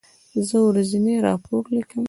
زه 0.47 0.57
ورځنی 0.67 1.13
راپور 1.25 1.63
لیکم. 1.75 1.99